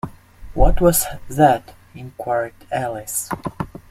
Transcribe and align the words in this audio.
‘What 0.55 0.81
was 0.81 1.05
that?’ 1.29 1.75
inquired 1.93 2.55
Alice. 2.71 3.29